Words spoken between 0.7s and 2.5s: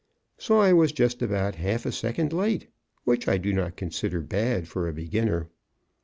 was just about half a second